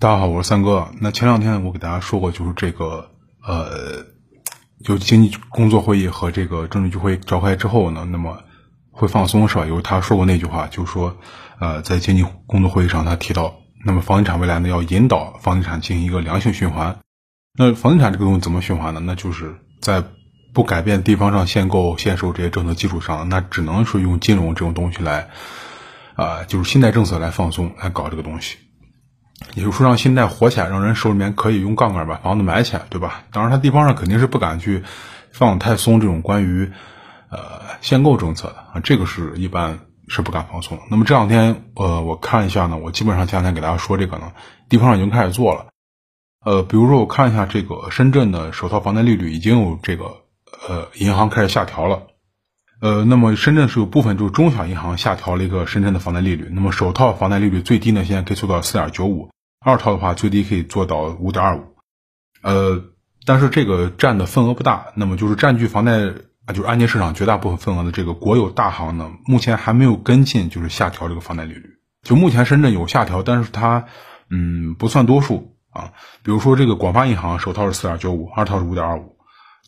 [0.00, 0.92] 大家好，我是三哥。
[1.00, 3.10] 那前两天我给大家说过，就是这个
[3.42, 4.06] 呃，
[4.84, 8.44] 就经济工作会议和这个政治局会召开之后呢，那么
[8.92, 9.66] 会放松是吧？
[9.66, 11.16] 有他说过那句话，就是说
[11.58, 17.00] 呃，在经济工作会议上他提到，那么房地产未来呢要引导房地产进行一个良性循环。
[17.58, 19.00] 那房地产这个东西怎么循环呢？
[19.04, 20.04] 那就是在
[20.54, 25.30] 不改变地方上限购限售这些政策基础上，那只能是用金融这种东西来
[26.14, 28.58] 啊，就是信贷政策来放松来搞这个东西。
[29.54, 33.22] 也就是说，让信贷活起来，让人手里面可以用杠杆把房子买起来，对吧？
[33.32, 34.82] 当然，他地方上肯定是不敢去
[35.32, 36.70] 放太松这种关于
[37.30, 40.78] 呃限购政策的啊，这个是一般是不敢放松。
[40.90, 44.32] 那么这两天，呃，我看一下呢，我基本上前两天给大家说这个呢，
[44.68, 45.66] 地方上已经开始做了。
[46.44, 50.06] 呃，比如说我看一下这个深圳的首套房贷利率已经有这个
[50.68, 52.02] 呃银行开始下调了。
[52.80, 56.48] 呃，那么深圳是有部分就是中小银行下调了一个深圳的房贷利率。
[56.52, 59.30] 那么首套房贷利率最低呢，现在可以做到四点九五，
[59.64, 61.64] 二套的话最低可以做到五点二五。
[62.40, 62.84] 呃，
[63.26, 64.86] 但是这个占的份额不大。
[64.94, 65.92] 那么就是占据房贷
[66.46, 71.80] 啊，就是按揭市场绝大部分份额的这个国有大行呢，目前还没有跟进，就是下调这个房贷利率。
[72.02, 73.86] 就目前深圳有下调，但是它
[74.30, 75.94] 嗯不算多数啊。
[76.22, 79.17] 比如说这个广发银行首套是四点九五，二套是五点二五。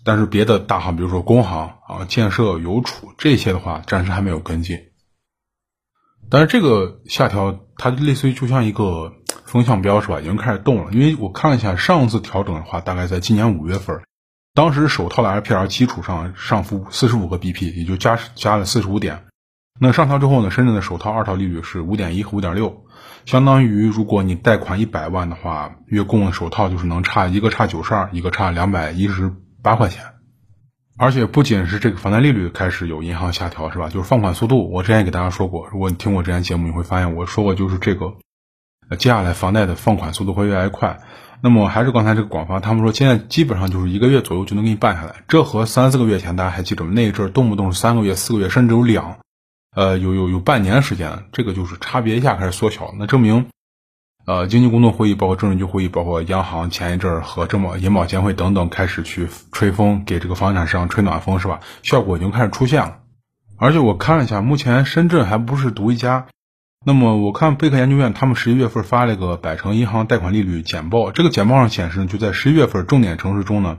[0.05, 4.79] 但是别的大行，比如说工行啊、建设、邮储这些的话，暂时还没有跟进。
[6.31, 9.13] 但是这个下调，它类似于就像一个
[9.45, 10.21] 风向标，是吧？
[10.21, 10.93] 已经开始动了。
[10.93, 14.01] 因为我看了一下上次调整的话，大概在今年五月份，
[14.55, 19.25] 当时首套的 LPR 基础上上浮四十五个 BP，也就加加了四十五点。
[19.81, 22.85] 那上调之后呢，深圳的首套、二套利率是五点一和五点六，
[23.27, 29.35] 相当于如果你贷款一百万的话，月供的首套就是能差一个差九十二，一个差两百一十。
[29.63, 30.03] 八块钱，
[30.99, 33.89] 而且不仅是这个房贷利率开始有银行下调，是吧？
[33.89, 38.15] 就是放款速度，我之前也给大家说过，如果你听我之前节目，你会发现我说过，就是这个，
[38.89, 41.01] 呃接下来房贷的放款速度会越来越快。
[41.43, 46.93] 那么还是刚才这个广发，他们说现在基本上就是一个月左右就能给你办下来，这和三四个月前大家还记得吗？
[46.95, 49.19] 那一阵动不动是三个月、四个月，甚至有两，
[49.75, 53.47] 呃，有有有半年时间，这个就是差别一下开始缩小，那证明。
[54.31, 61.59] 呃，经济工作会议，包括政治局会议，包括央行前一阵儿和政保银保监会等等开始去吹风，给这个房产市场吹暖风，是吧？
[61.83, 62.99] 效果已经开始出现了。
[63.57, 66.29] 而且我看了一下，目前深圳还不是独一家。
[66.87, 73.79] 那么我看贝壳研究院他们十一月份发了一个百城银行贷款利率简报，这个简报上显示，就在十一月份重点城市中呢，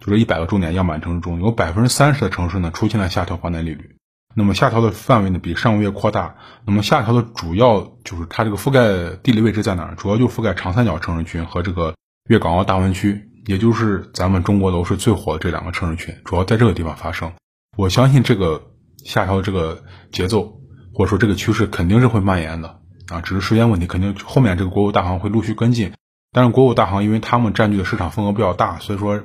[0.00, 3.93] 就是一百个重点样板城市中有百分之三十的城市呢出现了下调房贷利率。
[4.36, 6.36] 那么下调的范围呢比上个月扩大。
[6.66, 9.94] 那么下调的主要就是它这个覆盖地理位置在哪儿？
[9.94, 11.94] 主要就覆盖长三角城市群和这个
[12.28, 17.32] 粤港澳大湾区，也就是咱们中国楼市最火的这两个城市群，主要在这个地方发生。
[17.76, 18.72] 我相信这个
[19.04, 20.60] 下调的这个节奏
[20.92, 25.92] 或者说这个趋势肯定是会蔓延的啊，只是时间问题，肯定后面这个国有大行会陆续跟进。
[26.32, 29.20] 但是国有大行因为他们占据的市场份额比较大，所以说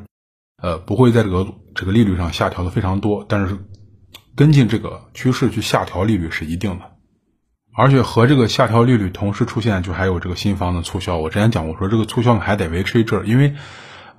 [0.62, 3.58] 呃不会在这个这个利率上下调的非常多，但是。
[4.36, 6.86] 跟进这个趋势去下调利率是一定的，
[7.76, 11.18] 而且和这个下调利率同时出现，就还有这个新房的促销。
[11.18, 13.56] 我之前讲过，说这个促销还得维持一阵，因为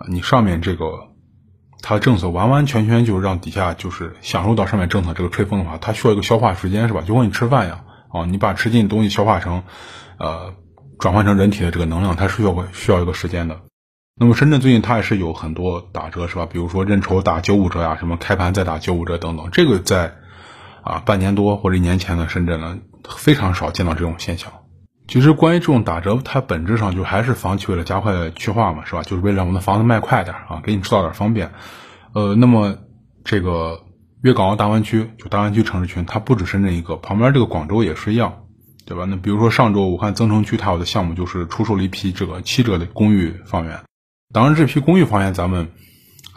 [0.09, 1.09] 你上面这个
[1.82, 7.03] 它政策完完全全就让底下就是享受到上面政策这个吹风的话，它需要一个消化时间，是吧？
[7.06, 9.62] 就跟你吃饭一样啊，你把吃进的东西消化成
[10.19, 10.54] 呃
[10.99, 13.60] 转换成人体的这个能量，它是需要需要一个时间的。
[14.16, 16.47] 那么深圳最近它也是有很多打折，是吧？
[16.47, 19.48] 比如说认筹打九五折呀，什么开盘再打九五折等等。
[19.50, 20.15] 这个在
[20.82, 22.78] 啊半年多或者一年前的深圳呢，
[23.09, 24.53] 非常少见到这种现象。
[25.09, 29.03] 其实关于这种打折，它本质上就还是房企为了加快去化嘛，是吧？
[29.03, 31.53] 就是为了让我们的房子卖快点啊，给你制造点方便。
[32.12, 32.76] 呃，那么
[33.25, 33.84] 这个
[34.22, 38.43] 粤港澳大湾区，就大湾区城市群，它不止深圳一个，旁边这个广州也是一样，
[38.84, 39.06] 对吧？
[39.09, 43.81] 那比如说上周我看增城区它有的项目就是出售了一批这个七折的公寓房源。
[44.32, 45.72] 当然，这批公寓房源咱们，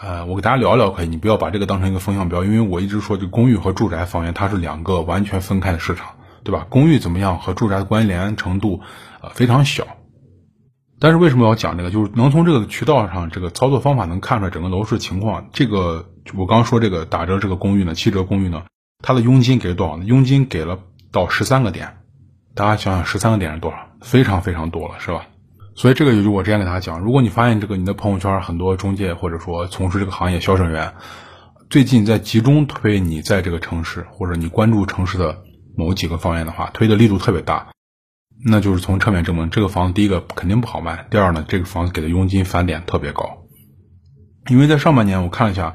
[0.02, 6.66] 呃，我给大家聊聊可以，你不要把这个当成一个风向标，因为我一直说这公寓和住宅房源它是两个完全分开的市场，对吧？
[6.72, 8.82] 公寓怎么样和住宅的关联程度，
[9.22, 9.86] 呃，非常小。
[11.00, 11.92] 但是为什么要讲这个？
[11.92, 15.50] 就是能从这个渠道上这个操作方法能看出来整个楼市情况。
[15.54, 18.64] 这个我刚说这个打折这个公寓呢，七折公寓呢，
[19.04, 20.06] 它的佣金给了多少呢？
[20.06, 20.80] 佣金给了
[21.12, 21.98] 到十三个点，
[22.56, 23.78] 大家想想十三个点是多少？
[24.02, 25.28] 非常非常多了，是吧？
[25.76, 30.94] 所以这个也就我之前给大家讲，如果你发现这个你的朋友圈很多中介或者说从事这个行业销售员，
[31.70, 35.40] 最近在集中推你在这个城市或者你关注城市的
[35.76, 37.70] 某几个方面的话，推的力度特别大，
[38.46, 43.40] 那就是从侧面证明这个房子第一个肯定不好卖，第二呢，这个房子给的佣金返点特别高。
[44.50, 45.74] 因为在上半年我看了一下，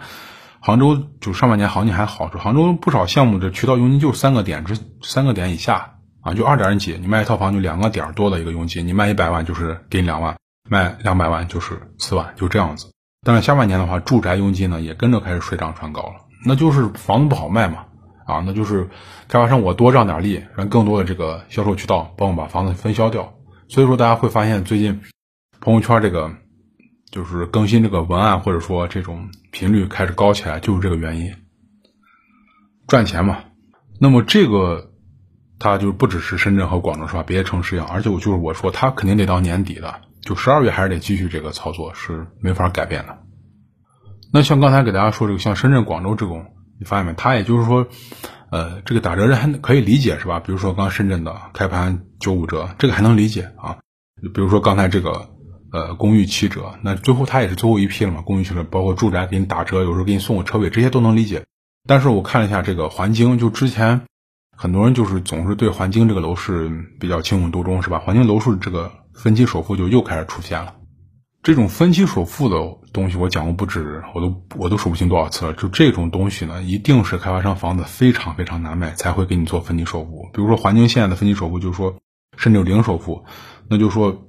[0.60, 10.36] 杭州就上半年行情还好，说杭州不少项目的渠道佣金就三个点，这三个点以下啊，就二点几，你卖一套房就两个点多的一个佣金，你卖一百万就是给你两万，
[10.68, 12.90] 卖两百万就是四万，就这样子。
[13.24, 17.86] 但是下半年的话，住宅佣金呢也跟着开始水涨船高了，那就是房子不好卖嘛，
[18.26, 18.88] 啊，那就是
[19.28, 23.34] 开发商我多让点利，让更多的这个销售渠道帮我把房子分销掉。
[23.68, 25.00] 所以说大家会发现最近
[25.60, 26.32] 朋友圈这个
[27.10, 31.34] 就是更新这个文案或者说这种频率开始高起来，就是这个原因，
[32.86, 33.44] 赚钱嘛。
[34.00, 34.87] 那么这个
[35.58, 37.22] 它就不只是深圳和广州是吧？
[37.26, 39.94] 别的城市一样，而且我就是我说它肯定得到年底的。
[40.20, 43.18] 就十二月还是得继续这个操作，是没法改变的。
[44.32, 46.44] 那像刚才给大家说这个，像深圳、广州这种，
[46.78, 47.14] 你发现没？
[47.14, 47.86] 它也就是说，
[48.50, 50.38] 呃，这个打折人还可以理解是吧？
[50.38, 53.78] 比如说刚深圳的开盘九五折，这个还能理解啊。
[54.34, 55.30] 比如说刚才这个，
[55.72, 58.20] 呃，公寓七折，那最后它也是最后一批了嘛？
[58.20, 61.44] 公寓七折，包括住宅给你打折，有时候给你送个车位，这些都能理解。
[61.86, 64.02] 但是我看了一下这个环京，就之前
[64.60, 66.68] 很多人就是总是对环京这个楼市
[66.98, 68.00] 比较情有独钟是吧？
[68.00, 68.92] 环京楼市这个。
[69.18, 70.76] 分期首付就又开始出现了，
[71.42, 72.56] 这种分期首付的
[72.92, 75.52] 东西我讲过不止，我都我都数不清多少次了。
[75.54, 80.30] 就这种东西呢，一定是开发商房子非常非常难卖才会给你做分期首付。
[80.32, 81.96] 比如说环境现在的分期首付，就是说
[82.36, 83.24] 甚至有零首付，
[83.68, 84.28] 那就是说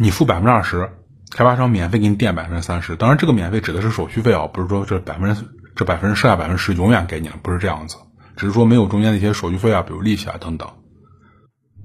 [0.00, 0.90] 你付百分之二十，
[1.30, 2.96] 开发商免费给你垫百分之三十。
[2.96, 5.44] 当然这个免费指的是手续费啊，不是说这百分之
[5.76, 7.98] 这百分之剩下百分之十永远给你了，不是这样子，
[8.36, 10.68] 只是说没有中间的一些手续费啊，比如利息啊等等。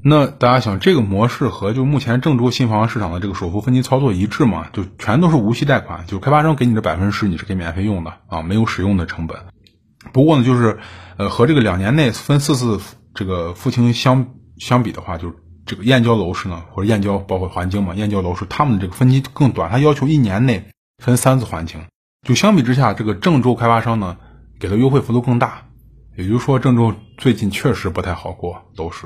[0.04, 4.68] 那大家想，这个模式和就目前郑州新房市场的这个首付分期操作一致吗？
[4.72, 9.38] 就全都是无息贷款，就开发商给你的百分之十，你是可以免费用的啊，没有使用的成本。
[10.14, 10.80] 不过呢，就是
[11.18, 12.80] 呃和这个两年内分四次
[13.14, 14.28] 这个付清相
[14.58, 15.34] 相比的话，就
[15.66, 20.70] 这个燕郊楼市呢，或者燕郊包括环京嘛，燕郊楼市他们的这个分期更短，它要求一年内
[21.04, 21.82] 分三次还清。
[22.26, 24.18] 就相比之下，这个郑州开发商呢
[24.60, 25.67] 给的优惠幅度更大，
[26.18, 29.06] 也就是说郑州最近确实不太好过楼市。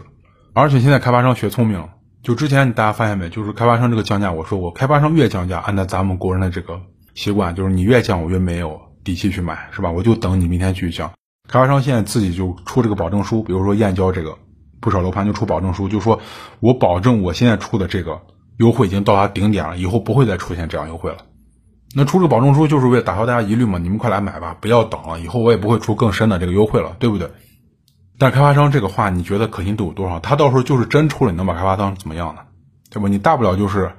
[0.53, 1.89] 而且现在开发商学聪明了，
[2.23, 6.81] 就之前大家发现没，就是开发商这个降价，我说过，开发商越降价，按照咱们国人的这个
[7.13, 9.91] 习惯，就是你越降，我越没有底气去买，是吧？
[9.91, 11.11] 我就等你明天继续降。
[11.49, 14.37] 开发商现在自己就出这个保证书，比如说燕郊这个，
[14.79, 16.21] 不少楼盘就出保证书，就说
[16.61, 18.21] 我保证我现在出的这个
[18.57, 21.17] 优惠已经到达顶点了，以后不会再出现这样优惠了。
[21.93, 27.29] 那出这个保证书就是为了打消大家疑虑嘛，你们快来买吧，不要等了，以后我也不会出更深的这个优惠了，对不对？
[28.17, 30.19] 但开发商这个话，你觉得可信度有多少？
[30.19, 32.41] 他到时候就是真出了，你能把开发商怎么样呢？
[32.89, 33.09] 对吧？
[33.09, 33.91] 你大不了就是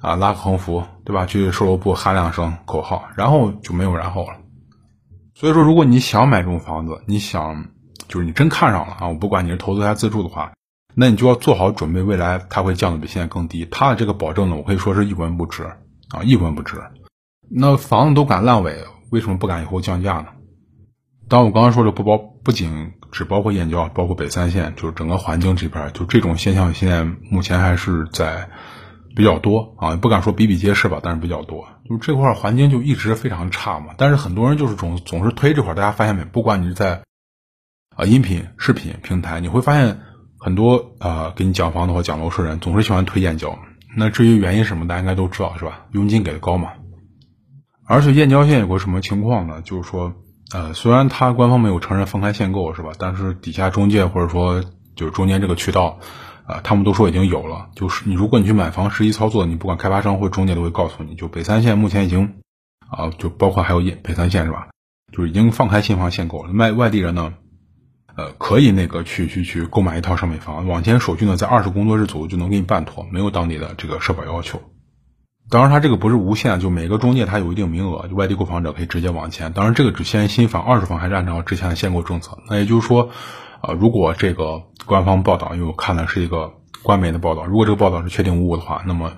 [0.00, 1.24] 啊拉个横幅，对吧？
[1.24, 4.34] 去售楼部喊两声口号，然后就没有然后了。
[5.34, 7.64] 所以说，如果你想买这种房子，你想
[8.08, 10.52] 就是你真看上了啊，我不管你是投资还是自住的话，
[10.94, 13.66] 那你就要做好准备，未来它会降的比现在更低。
[13.70, 15.62] 它的这个保证呢，我可以说是一文不值
[16.10, 16.76] 啊，一文不值。
[17.52, 20.26] 那房子都敢烂尾，为什么不敢以后降价呢？
[21.28, 28.48] 当我刚刚说的不包，不仅只包括燕郊，包括北三线，就是整个环境这边，就这种现象，现在目前还是在
[29.16, 31.66] 比较多啊，不敢说比比皆是吧，但是比较多。
[31.88, 36.24] 就是这块环境就一直非常差嘛，但是很多人就是总总是推这块，大家发现没？
[36.24, 37.02] 不管你是在
[37.96, 40.00] 啊音频、视频平台，你会发现
[40.38, 43.58] 很多啊给你讲房子或讲楼市的人总是喜欢推燕郊。
[43.96, 45.86] 那至于原因什么，大家应该都知道是吧？
[45.92, 46.70] 佣金给的高嘛。
[47.90, 49.60] 而且燕郊县有个什么情况呢？
[49.62, 50.14] 就是说。
[50.52, 52.90] 呃，虽然他官方没有承认放开限购是吧？
[52.98, 54.64] 但是底下中介或者说
[54.96, 56.00] 就是中间这个渠道，
[56.44, 57.68] 啊，他们都说已经有了。
[57.76, 62.34] 就是你如果你去买房实际操作，你不管开发商或中介都会告诉你，就北三县目前已经，
[62.88, 64.66] 啊，就包括还有燕北三县是吧？
[65.12, 66.52] 就是已经放开新房限购了。
[66.52, 67.34] 卖外地人呢，
[68.16, 74.60] 呃，可以那个去去去购买一套商品房，网签手续呢，在二十工作日左右就能给你办妥，没有当地的这个社保要求。
[75.50, 79.52] 当然，它这个不是无限，就每个中介它有一定名额，就外地购房者可以直接网签。
[79.52, 82.38] 当然，这个只限新房，二手房还是按照之前的限购政策。
[82.48, 83.10] 那也就是说，
[83.60, 86.52] 啊，如果这个官方报道，因为我看的是一个
[86.84, 89.10] 官媒的报道，如果这个报道是确定无误的话，那么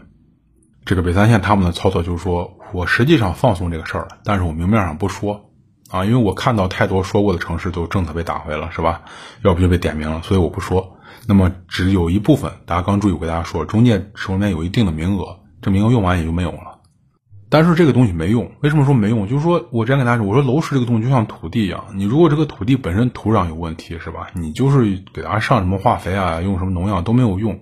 [0.87, 5.51] 这个北三线他们的操作就是说我实际上放松这个事儿了，但是我明面上不说
[5.91, 9.03] 啊，因为我看到太多说过的城市都政策被打回了，是吧？
[9.43, 10.97] 要不就被点名了，所以我不说。
[11.29, 15.42] 那么只有一部分，大家刚注意，我给大家说，中介手里面有一定的名额。
[15.63, 16.81] 这名额用完也就没有了，
[17.49, 18.51] 但是这个东西没用。
[18.63, 19.29] 为什么说没用？
[19.29, 24.27] 就是说我之前跟大家说，我说楼市这个东西就像土地一样，你如果这个土地本身土壤有问题，是吧？
[24.35, 27.61] 你就是给它上什么化肥啊，用什么农药都没有用。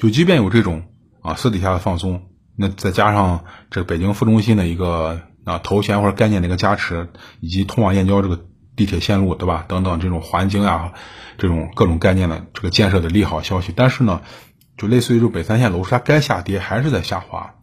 [0.00, 0.84] 就即便有这种
[1.20, 2.22] 啊私底下的放松，
[2.56, 7.10] 那再加上这北京副中心的一个啊头衔或者概念的一个加持，
[7.40, 9.66] 以及通往燕郊这个地铁线路，对吧？
[9.68, 10.92] 等等这种环境啊，
[11.36, 14.22] 这种各种概念的这个建设的利好消息，但是呢。
[14.76, 17.54] 就类似于说北三线楼市，它该下跌还是在下滑。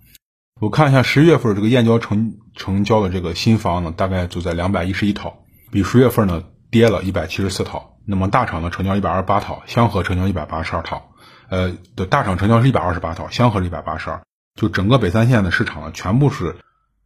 [0.60, 5.40] 我看一下十月份这个燕郊成成交的这个新房呢，大概就在两百一十一套，
[5.72, 7.98] 比十月份呢跌了一百七十四套。
[8.06, 11.12] 那么大厂呢成交一百二十八套，香河成交一百八十二套。
[11.50, 14.22] 呃，的大厂成交是一百二十八套，香河是一百八十二。
[14.56, 16.56] 就整个北三线的市场呢，全部是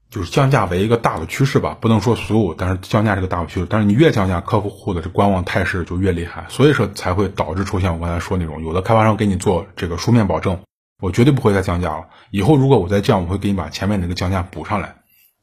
[0.10, 3.68] 就是降价为一个大的趋势吧，不能说所有，但是降价是个大的趋势。
[3.70, 10.60] 但是你越降价，客户的这观望态势就越厉害，所以说才会导致出现我刚才说那种，有的开发商给你做这个书面保证，
[11.02, 12.06] 我绝对不会再降价了。
[12.32, 14.96] 以后如果我再降，我会给你把前面那个降价补上来。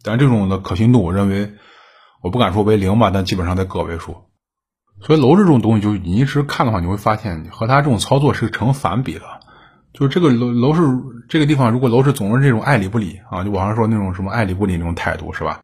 [0.03, 1.53] 但这种的可信度，我认为
[2.23, 4.17] 我不敢说为零吧，但基本上在个位数。
[5.01, 9.42] 所以楼市这种东西，就是你一直看的话，你会发现和它这种操作是成反比的。
[9.93, 10.83] 就是这个楼楼市
[11.29, 15.61] 这个地方，如果楼市总是这种爱理不理啊，就网上说那种什么爱理不理那种态度，是吧？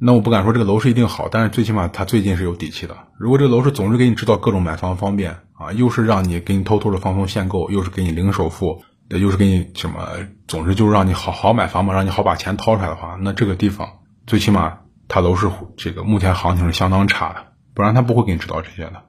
[0.00, 2.96] 那我不敢说这个楼市一定好，但是最起码它最近是有底气的。
[3.16, 10.08] 如果这个楼市总是给你制造各种买房方便啊，又是让你给你偷偷的放松限购，又是给你零首付，又是给你什么，
[10.48, 13.88] 总之就是让你好好买房嘛，让你好把钱掏出来的话，那这个地方
[14.26, 17.52] 最起码它楼市这个目前行情是相当差的。
[17.72, 19.02] 不然他不会给你制造这些的，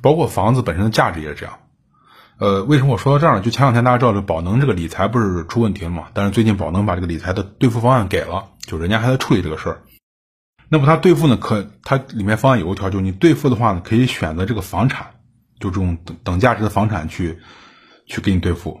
[0.00, 1.58] 包括房子本身的价值也是这样。
[2.42, 3.40] 呃，为什么我说到这儿呢？
[3.40, 6.08] 就前两天大家知道这宝能这个理财不是出问题了吗？
[6.12, 9.82] 但是最近宝能把这个理财的兑付方案给了，就人家还在处理这个事儿。
[10.68, 15.06] 那么他兑付呢，可他里面方案有一条，就是你兑付的话呢，可以选择这个房产，
[15.60, 17.38] 就这种等等价值的房产去
[18.06, 18.80] 去给你兑付。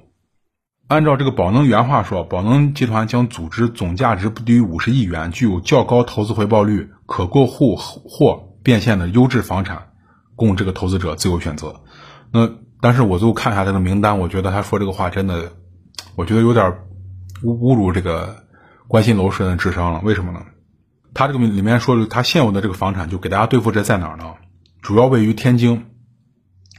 [0.88, 9.90] 按照这个宝能原话说，宝能集团将组织总价值不低于五十亿元、具有较高投资回报率、可过户或变现的优质房产，
[10.34, 11.82] 供这个投资者自由选择。
[12.32, 12.50] 那
[12.82, 15.52] 但是我最后看一下他的名单，我觉得他说这个话真的，
[16.16, 16.66] 我觉得有点
[17.42, 18.44] 侮侮辱这个
[18.88, 20.00] 关心楼市的智商了。
[20.02, 20.44] 为什么呢？
[21.14, 24.34] 他这个里面说的，他现有的这个房产就给大家对付这在哪儿呢？
[24.82, 25.86] 主要位于天津、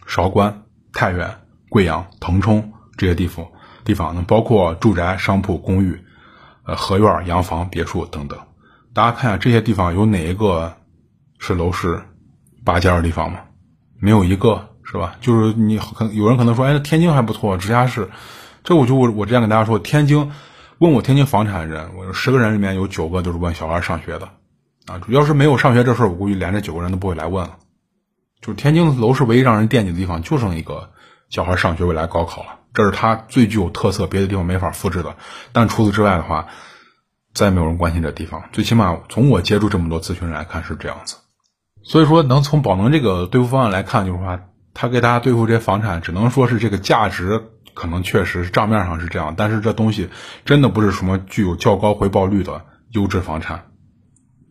[0.05, 1.37] 韶关、太原、
[1.69, 3.47] 贵阳、腾冲这些地方
[3.85, 6.03] 地方呢，包括住宅、商铺、公寓、
[6.65, 8.37] 呃合院、洋房、别墅等等。
[8.93, 10.77] 大家看一下这些地方有哪一个？
[11.39, 12.01] 是楼市
[12.63, 13.41] 拔尖的地方吗？
[13.99, 15.15] 没有一个是吧？
[15.21, 18.09] 就是你可能有人可能说，哎，天津还不错，直辖市。
[18.63, 20.31] 这我就我我之前跟大家说，天津
[20.79, 24.29] 问我天津房产的人，我十个人里面有九个都是问小孩上学的
[24.85, 24.99] 啊。
[24.99, 27.57] 主要是没有上学这事儿，我估计连这九个人都不会来问了。
[28.41, 30.91] 就是天津楼市唯一让人惦记的地方，就剩一个
[31.29, 35.15] 小孩上学未来高考了，这是它最具有特色，别的地方没法复制的。
[35.51, 36.47] 但除此之外的话，
[37.33, 38.43] 再也没有人关心这地方。
[38.51, 41.17] 最起码从我接触这么多咨询人来看是这样子。
[41.83, 44.39] 所以说，能从宝能这个兑付方案来看，就是说，
[44.73, 50.09] 他给大家兑付这些房产，只能说是这个价值可能确实账面上是这样，但是这东西
[50.45, 53.65] 真的不是什么具有较高回报率的优质房产，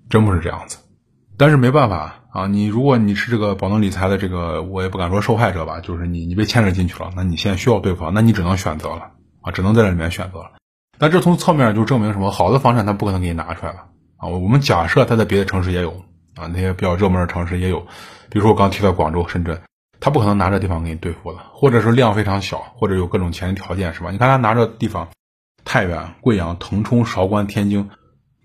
[0.09, 0.79] 真不是这样子。
[1.37, 10.53] 但是没办法啊，你如果你是这个宝能理财的这个，我也不敢说受害者吧，就是你你被牵扯进去了，那你现在需要兑付，那你只能选择了啊，只能在这里面选择了。
[10.99, 12.31] 但这从侧面就证明什么？
[12.31, 13.87] 好的房产他不可能给你拿出来了
[14.17, 14.29] 啊。
[14.29, 16.03] 我们假设他在别的城市也有。
[16.35, 17.81] 啊，那些比较热门的城市也有，
[18.31, 19.61] 比如说我刚提到广州、深圳，
[20.05, 24.11] 他不可能拿这地方给你兑付的，或者是量非常小，或者有各种前提条件，是吧？
[24.11, 25.09] 你看他拿着地方，
[25.65, 27.89] 太原、贵阳、腾冲、韶关、天津，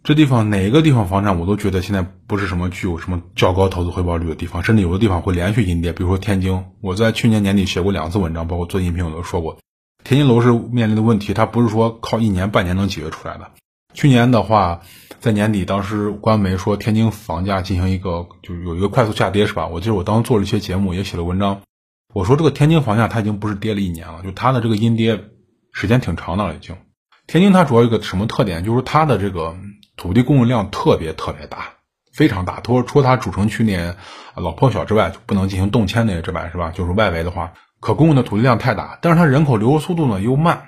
[0.03, 5.91] 这地方哪个地方房产，我都觉得现在不是什么具有什么较高投资回报率的地方，甚至有的地方会连续阴跌。
[5.93, 9.57] 比如说天津，我在去年年底写过两次文章，包括做音频我都说过，
[10.03, 13.49] 天津楼市面临的问题，它不是说靠一年半年能解决出来的。
[13.97, 14.81] 去年的话。
[15.19, 19.65] 在年底，当时官媒说天津房价进行一个就有一个快速下跌，是吧？
[19.65, 21.59] 我记得我当时做了一些节目，也写了文章。
[22.13, 25.19] 我说这个天津房价它已经不是跌了一年了，就它的这个阴跌
[25.73, 26.77] 时间挺长的了，已经。
[27.25, 28.63] 天津它主要一个什么特点？
[28.63, 29.57] 就是它的这个
[29.95, 31.69] 土地供应量特别特别大，
[32.13, 32.61] 非常大。
[32.61, 33.95] 除了除了它主城区那
[34.35, 36.69] 老破小之外，就不能进行动迁那些之外，是吧？
[36.69, 40.61] 就是外围的话，可供应的土地量太大，但是它人口流入速度呢又慢，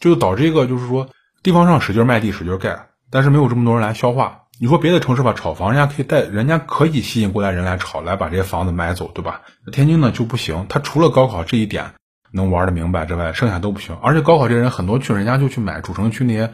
[0.00, 1.10] 就导致一个就是说
[1.42, 2.88] 地方上使劲卖地，使劲盖。
[3.10, 4.42] 但是没有这么多人来消化。
[4.60, 9.40] 你说别的城市吧，炒房人家可以带，人家可以吸引过来人来炒，来把这些房子买走，对吧？
[9.72, 11.94] 天津呢就不行，他除了高考这一点
[12.30, 13.96] 能玩的明白之外，剩下都不行。
[14.02, 16.52] 而且高考这人很多去人家就去买主城区那些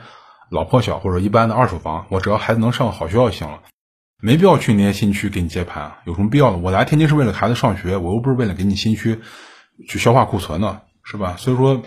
[0.50, 3.59] 老破小或者一般的二手房，我只要孩子能上个好学校就行了，
[4.23, 6.59] 没必要去那些新区给你接盘，有什么必要的？
[6.59, 9.21] 我来天津是为了孩子上学，我又不是为了给你新区
[9.88, 11.35] 去消化库存呢，是吧？
[11.37, 11.83] 所以说，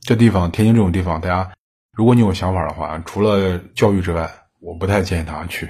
[0.00, 1.52] 这地方天津这种地方，大家。
[1.96, 5.66] 如果你有想法的话，除了教育之外，我不太建议大家去。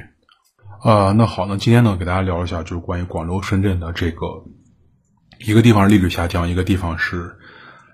[0.82, 4.26] 呃，那好，那今天呢，给大家聊一下，就是关于广州、深圳的这个
[5.38, 7.36] 一个地方利率下降，一个地方是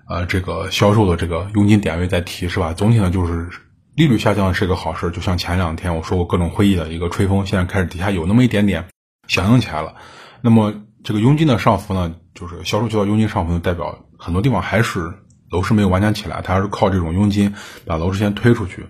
[0.09, 2.73] 呃这个销售的这个佣金点位在提，是吧？
[2.73, 3.51] 总体呢就是
[3.95, 8.87] 利率下降是个好事，就像前两天我说过各种会议的一个吹风，现在开始底下有那么一点点
[9.29, 9.95] 响应起来了。
[10.41, 10.73] 那么
[11.05, 15.13] 这个佣金的上浮呢，就是销售渠道佣金上浮，代表很多地方还是。
[15.53, 17.55] 楼市没有完全起来，它还是靠这种佣金
[17.85, 18.87] 把楼市先推出去。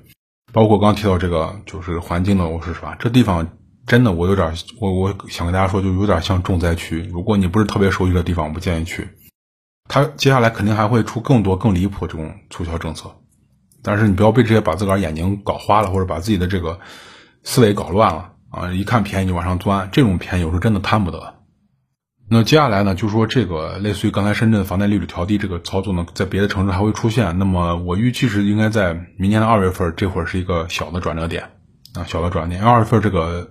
[0.53, 2.97] 包括刚提到这个，就是环境的楼市，是吧？
[2.99, 3.49] 这地方
[3.87, 7.03] 真的，我有点，我我想跟大家说，就有点像重灾区。
[7.13, 9.09] 如果你不是特别熟悉的地方，我不建议去。
[9.89, 13.11] 他接下来肯定还会出更多更离谱这种促销政策，
[13.83, 16.79] 但是你不要被这些把自个儿眼睛搞花了，或者把自己的这个
[17.43, 18.71] 思维搞乱了啊！
[18.71, 21.42] 一看便宜就往上钻，这种便宜有时候真的贪不得。
[22.35, 27.39] 那接下来呢，就说这个类似于刚才深圳房贷利率调低这个操作呢，在别的城市还会出现。
[27.39, 31.51] 那么我预期是应该在明年的二月份，这会儿是一个小的转折点
[31.93, 32.65] 啊，小的转折点。
[32.65, 33.51] 二月份这个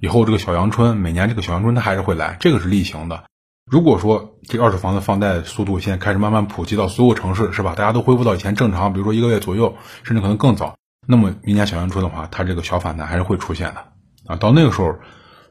[0.00, 3.24] 以后这个小阳春，每年这个小阳春它还是会来，这个是例行的。
[3.70, 7.74] 如果说这二手房的放贷速度现在开始慢慢普及到所有城市，是吧？
[7.74, 10.76] 大家都恢复到以前正常，比如说一个月左右，甚至可能更早。
[11.06, 13.86] 那么明年小阳春的话，它这个小反弹还是会出现的
[14.26, 14.36] 啊。
[14.36, 14.94] 到那个时候。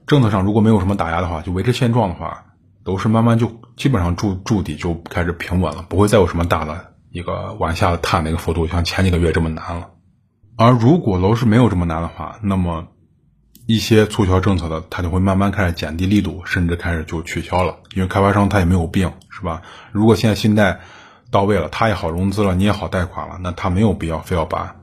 [0.06, 2.46] 政策上如果没有什么打压的话，就维持现状的话，
[2.84, 9.90] 楼市慢慢就基本上筑筑底就开始平稳了，不会再有什么大的一个往下探的一个幅度，像前几个月这么难了。
[10.58, 12.88] 而如果楼市没有这么难的话，那么
[13.66, 19.62] 一些促销政策的，它就会慢慢开始减低力度，甚至开始就取消了，因为开发商他也没有病，是吧？
[19.92, 20.82] 如果现在信贷
[21.32, 24.76] 到位了，他也好融资了，你也好贷款了，那他没有必要非要把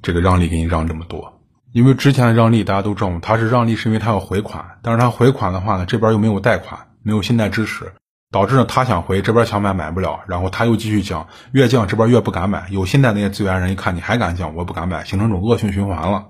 [0.00, 1.33] 这个让利给你让这么多。
[1.74, 7.92] 因为之前的让利大家都知道，他是让利是因为他要回款，但是他回款的话呢，这边又没有贷款，没有信贷支持，
[8.30, 16.26] 导致呢他想回这边想买买不了，然后他又继续降，越降这边越不敢买，有信贷那些资源人一看你还敢降，我不敢买，形成这种恶性循环了。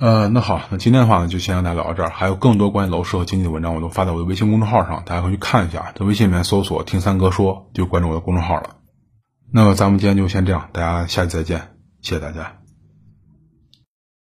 [0.00, 8.76] 呃，那好，那今天的话呢就先跟大家聊到这儿，还有更多关于楼市和经济的文章我都发在我的微信公众号上，大家可以去看一下，在微信里面搜索“听三哥说”就关注我的公众号了。
[9.52, 11.60] 那么咱们今天就先这样，大家下期再见，
[12.02, 12.59] 谢谢大家。